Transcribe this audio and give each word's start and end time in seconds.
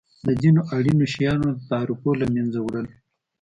د 0.25 0.27
ځینو 0.41 0.61
اړینو 0.75 1.05
شیانو 1.13 1.47
د 1.55 1.59
تعرفو 1.71 2.09
له 2.19 2.25
مینځه 2.33 2.59
وړل. 2.63 2.87